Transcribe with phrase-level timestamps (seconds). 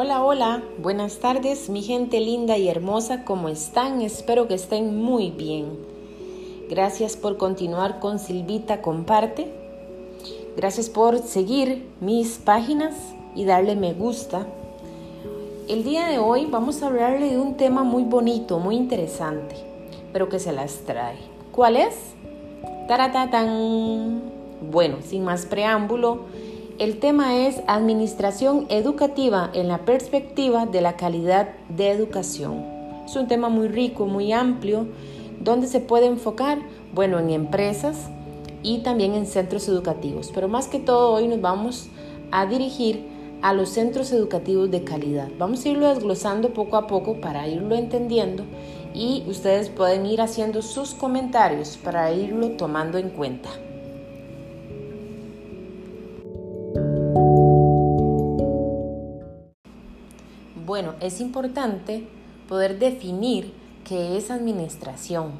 [0.00, 4.00] Hola, hola, buenas tardes mi gente linda y hermosa, ¿cómo están?
[4.00, 5.76] Espero que estén muy bien.
[6.70, 9.52] Gracias por continuar con Silvita Comparte.
[10.56, 12.94] Gracias por seguir mis páginas
[13.34, 14.46] y darle me gusta.
[15.66, 19.56] El día de hoy vamos a hablarle de un tema muy bonito, muy interesante,
[20.12, 21.18] pero que se las trae.
[21.50, 21.96] ¿Cuál es?
[22.86, 24.22] Taratatán.
[24.70, 26.20] Bueno, sin más preámbulo,
[26.78, 32.64] el tema es Administración Educativa en la perspectiva de la calidad de educación.
[33.04, 34.86] Es un tema muy rico, muy amplio,
[35.40, 36.58] donde se puede enfocar,
[36.94, 38.08] bueno, en empresas
[38.62, 40.30] y también en centros educativos.
[40.32, 41.88] Pero más que todo hoy nos vamos
[42.30, 43.08] a dirigir
[43.42, 45.28] a los centros educativos de calidad.
[45.36, 48.44] Vamos a irlo desglosando poco a poco para irlo entendiendo
[48.94, 53.48] y ustedes pueden ir haciendo sus comentarios para irlo tomando en cuenta.
[60.80, 62.04] Bueno, es importante
[62.48, 63.52] poder definir
[63.84, 65.32] qué es administración,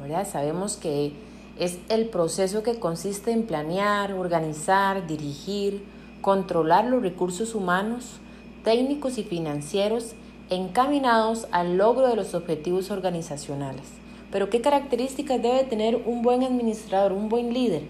[0.00, 0.26] ¿verdad?
[0.26, 1.12] Sabemos que
[1.58, 5.84] es el proceso que consiste en planear, organizar, dirigir,
[6.22, 8.18] controlar los recursos humanos,
[8.64, 10.14] técnicos y financieros
[10.48, 13.84] encaminados al logro de los objetivos organizacionales.
[14.32, 17.82] Pero ¿qué características debe tener un buen administrador, un buen líder?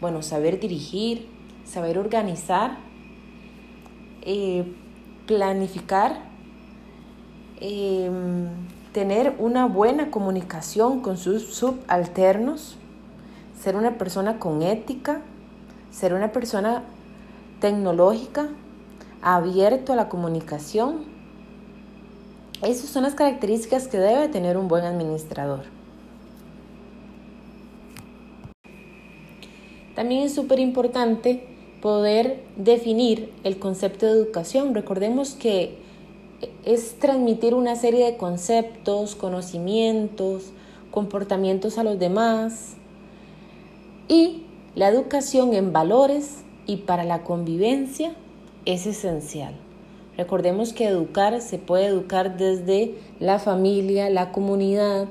[0.00, 1.26] Bueno, saber dirigir,
[1.64, 2.78] saber organizar,
[4.22, 4.64] eh,
[5.26, 6.25] planificar,
[7.60, 8.48] em,
[8.92, 12.76] tener una buena comunicación con sus subalternos,
[13.60, 15.20] ser una persona con ética,
[15.90, 16.82] ser una persona
[17.60, 18.48] tecnológica,
[19.22, 21.04] abierto a la comunicación.
[22.62, 25.64] Esas son las características que debe tener un buen administrador.
[29.94, 31.46] También es súper importante
[31.80, 34.74] poder definir el concepto de educación.
[34.74, 35.78] Recordemos que
[36.64, 40.52] es transmitir una serie de conceptos, conocimientos,
[40.90, 42.74] comportamientos a los demás
[44.08, 48.14] y la educación en valores y para la convivencia
[48.64, 49.54] es esencial.
[50.16, 55.08] Recordemos que educar se puede educar desde la familia, la comunidad,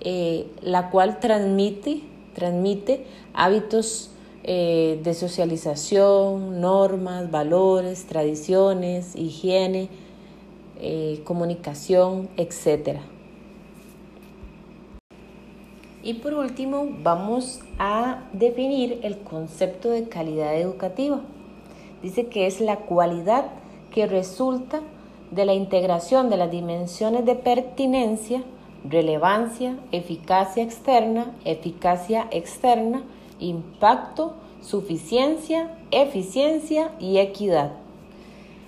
[0.00, 2.02] eh, la cual transmite,
[2.34, 4.10] transmite hábitos
[4.42, 9.88] eh, de socialización, normas, valores, tradiciones, higiene,
[10.86, 12.98] eh, comunicación, etc.
[16.02, 21.22] Y por último, vamos a definir el concepto de calidad educativa.
[22.02, 23.46] Dice que es la cualidad
[23.94, 24.82] que resulta
[25.30, 28.44] de la integración de las dimensiones de pertinencia,
[28.86, 33.04] relevancia, eficacia externa, eficacia externa,
[33.40, 37.83] impacto, suficiencia, eficiencia y equidad.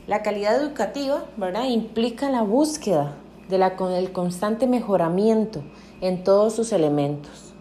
[0.07, 1.65] La calidad educativa ¿verdad?
[1.65, 3.17] implica la búsqueda
[3.49, 5.63] de del constante mejoramiento
[6.01, 7.53] en todos sus elementos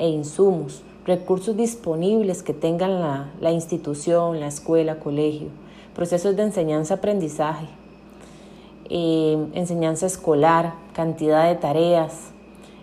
[0.00, 5.48] e insumos, recursos disponibles que tengan la, la institución, la escuela, colegio,
[5.94, 7.66] procesos de enseñanza-aprendizaje,
[8.90, 12.30] eh, enseñanza escolar, cantidad de tareas,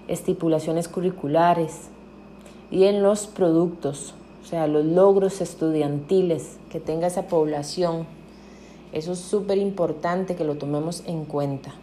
[0.08, 1.90] estipulaciones curriculares
[2.72, 4.14] y en los productos,
[4.44, 8.19] o sea, los logros estudiantiles que tenga esa población.
[8.92, 11.74] Eso es súper importante que lo tomemos en cuenta.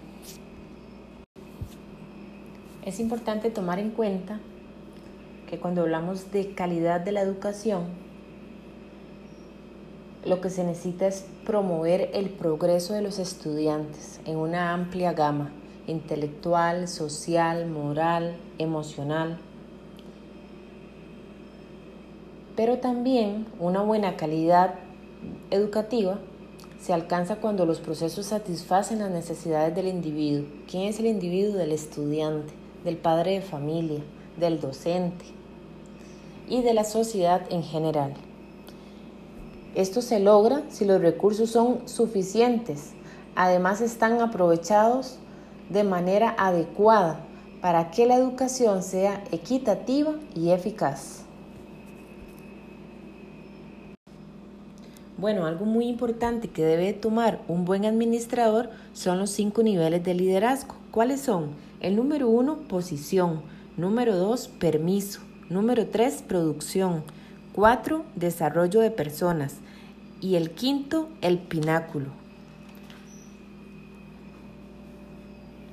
[2.84, 4.40] Es importante tomar en cuenta
[5.48, 7.84] que cuando hablamos de calidad de la educación,
[10.24, 15.52] lo que se necesita es promover el progreso de los estudiantes en una amplia gama
[15.86, 19.38] intelectual, social, moral, emocional.
[22.56, 24.74] Pero también una buena calidad
[25.50, 26.18] educativa
[26.80, 30.46] se alcanza cuando los procesos satisfacen las necesidades del individuo.
[30.70, 31.56] ¿Quién es el individuo?
[31.56, 32.52] Del estudiante
[32.86, 34.00] del padre de familia,
[34.38, 35.24] del docente
[36.48, 38.14] y de la sociedad en general.
[39.74, 42.92] Esto se logra si los recursos son suficientes,
[43.34, 45.18] además están aprovechados
[45.68, 47.18] de manera adecuada
[47.60, 51.25] para que la educación sea equitativa y eficaz.
[55.18, 60.12] Bueno, algo muy importante que debe tomar un buen administrador son los cinco niveles de
[60.12, 60.74] liderazgo.
[60.90, 61.52] ¿Cuáles son?
[61.80, 63.40] El número uno, posición.
[63.78, 65.20] Número dos, permiso.
[65.48, 67.02] Número tres, producción.
[67.54, 69.54] Cuatro, desarrollo de personas.
[70.20, 72.08] Y el quinto, el pináculo.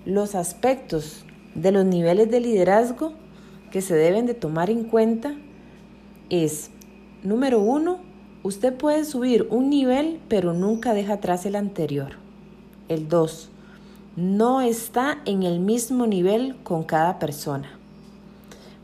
[0.05, 3.11] Los aspectos de los niveles de liderazgo
[3.71, 5.35] que se deben de tomar en cuenta
[6.29, 6.69] es,
[7.23, 8.12] número uno,
[8.43, 12.13] usted puede subir un nivel pero nunca deja atrás el anterior.
[12.89, 13.49] El 2.
[14.15, 17.79] No está en el mismo nivel con cada persona.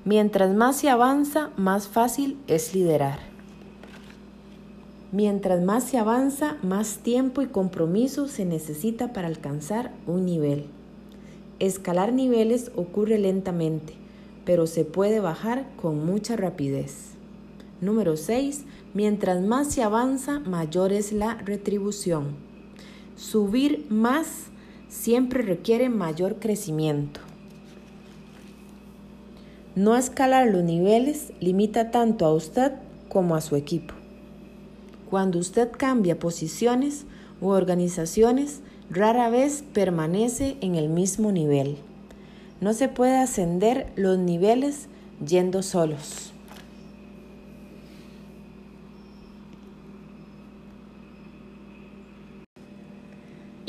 [0.05, 3.19] Mientras más se avanza, más fácil es liderar.
[5.11, 10.67] Mientras más se avanza, más tiempo y compromiso se necesita para alcanzar un nivel.
[11.59, 13.93] Escalar niveles ocurre lentamente,
[14.45, 17.18] pero se puede bajar con mucha rapidez.
[17.81, 18.65] Número 6.
[18.93, 22.35] Mientras más se avanza, mayor es la retribución.
[23.15, 24.47] Subir más
[24.89, 27.21] siempre requiere mayor crecimiento.
[29.75, 32.73] No escalar los niveles limita tanto a usted
[33.07, 33.93] como a su equipo.
[35.09, 37.05] Cuando usted cambia posiciones
[37.39, 41.77] u organizaciones, rara vez permanece en el mismo nivel.
[42.59, 44.87] No se puede ascender los niveles
[45.25, 46.33] yendo solos.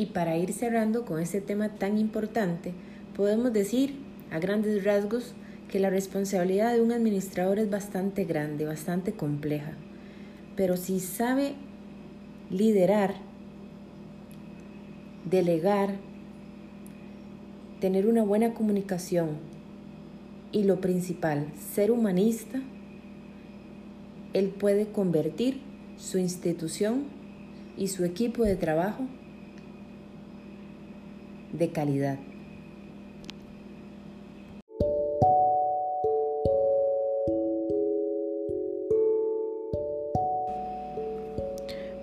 [0.00, 2.72] Y para ir cerrando con este tema tan importante,
[3.14, 3.96] podemos decir
[4.30, 5.34] a grandes rasgos
[5.68, 9.72] que la responsabilidad de un administrador es bastante grande, bastante compleja.
[10.56, 11.52] Pero si sabe
[12.48, 13.12] liderar,
[15.30, 15.96] delegar,
[17.82, 19.32] tener una buena comunicación
[20.50, 22.62] y lo principal, ser humanista,
[24.32, 25.60] él puede convertir
[25.98, 27.04] su institución
[27.76, 29.06] y su equipo de trabajo
[31.52, 32.18] de calidad.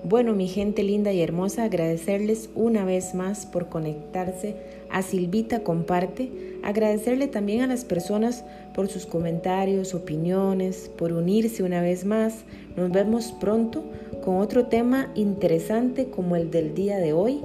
[0.10, 4.56] Bueno, mi gente linda y hermosa, agradecerles una vez más por conectarse
[4.90, 6.32] a Silvita Comparte,
[6.64, 12.46] agradecerle también a las personas por sus comentarios, opiniones, por unirse una vez más.
[12.78, 13.84] Nos vemos pronto
[14.24, 17.42] con otro tema interesante como el del día de hoy.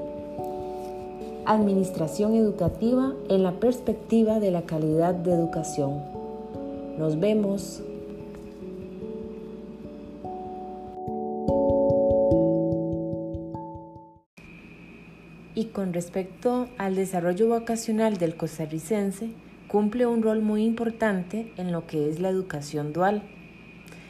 [1.44, 6.02] Administración educativa en la perspectiva de la calidad de educación.
[6.98, 7.82] Nos vemos.
[15.54, 19.30] y con respecto al desarrollo vocacional del costarricense,
[19.68, 23.22] cumple un rol muy importante en lo que es la educación dual.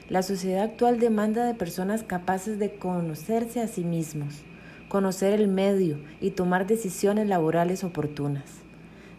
[0.09, 4.43] La sociedad actual demanda de personas capaces de conocerse a sí mismos,
[4.93, 8.45] conocer el medio y tomar decisiones laborales oportunas,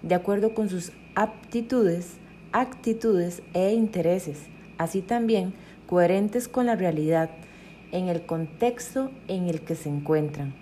[0.04, 2.18] de acuerdo con sus aptitudes,
[2.52, 4.38] actitudes e intereses,
[4.78, 5.52] así también
[5.88, 7.32] coherentes con la realidad
[7.92, 10.54] en el contexto en el que se encuentran.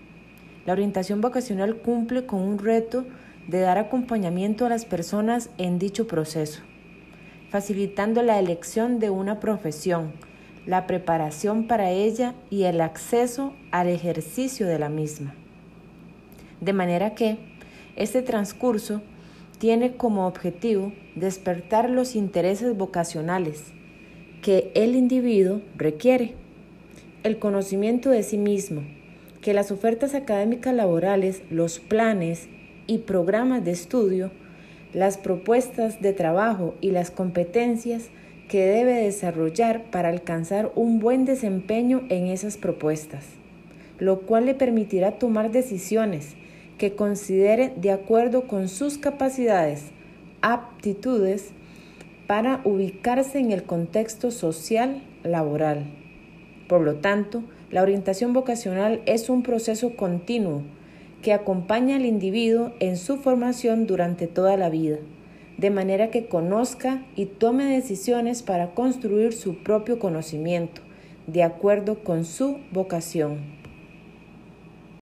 [0.66, 3.04] La orientación vocacional cumple con un reto
[3.50, 6.62] de dar acompañamiento a las personas en dicho proceso,
[7.50, 10.14] facilitando la elección de una profesión,
[10.66, 15.34] la preparación para ella y el acceso al ejercicio de la misma.
[16.60, 17.38] De manera que
[17.96, 19.02] este transcurso
[19.58, 23.74] tiene como objetivo despertar los intereses vocacionales
[24.42, 26.34] que el individuo requiere,
[27.24, 28.82] el conocimiento de sí mismo,
[29.42, 32.48] que las ofertas académicas laborales, los planes
[32.88, 34.32] y programas de estudio,
[34.94, 38.10] las propuestas de trabajo y las competencias
[38.52, 43.24] que debe desarrollar para alcanzar un buen desempeño en esas propuestas,
[43.98, 46.36] lo cual le permitirá tomar decisiones
[46.78, 49.86] que considere de acuerdo con sus capacidades,
[50.42, 51.52] aptitudes,
[52.28, 55.86] para ubicarse en el contexto social laboral.
[56.68, 60.64] Por lo tanto, la orientación vocacional es un proceso continuo
[61.22, 64.98] que acompaña al individuo en su formación durante toda la vida,
[65.62, 70.82] de manera que conozca y tome decisiones para construir su propio conocimiento,
[71.28, 73.61] de acuerdo con su vocación.